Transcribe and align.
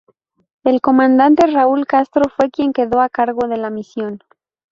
El 0.63 0.81
Comandante 0.81 1.45
Raúl 1.45 1.85
Castro 1.85 2.23
fue 2.35 2.49
quien 2.49 2.73
quedó 2.73 3.01
a 3.01 3.09
cargo 3.09 3.47
de 3.47 3.57
la 3.57 3.69
misión. 3.69 4.19